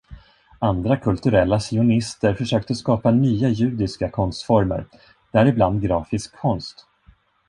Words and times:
Andra 0.61 0.97
kulturella 0.97 1.59
sionister 1.59 2.33
försökte 2.33 2.75
skapa 2.75 3.11
nya 3.11 3.49
judiska 3.49 4.09
konstformer, 4.09 4.85
däribland 5.31 5.81
grafisk 5.81 6.35
konst. 6.35 6.85